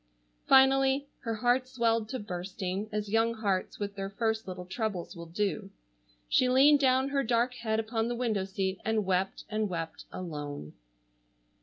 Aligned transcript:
Finally,—her 0.47 1.35
heart 1.35 1.67
swelled 1.67 2.09
to 2.09 2.17
bursting, 2.17 2.89
as 2.91 3.09
young 3.11 3.35
hearts 3.35 3.77
with 3.77 3.93
their 3.93 4.09
first 4.09 4.47
little 4.47 4.65
troubles 4.65 5.15
will 5.15 5.27
do,—she 5.27 6.49
leaned 6.49 6.79
down 6.79 7.09
her 7.09 7.21
dark 7.21 7.53
head 7.53 7.79
upon 7.79 8.07
the 8.07 8.15
window 8.15 8.43
seat 8.43 8.79
and 8.83 9.05
wept 9.05 9.43
and 9.47 9.69
wept, 9.69 10.05
alone. 10.11 10.73